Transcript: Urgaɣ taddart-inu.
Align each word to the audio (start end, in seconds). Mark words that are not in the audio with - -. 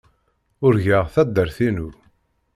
Urgaɣ 0.65 1.05
taddart-inu. 1.13 1.89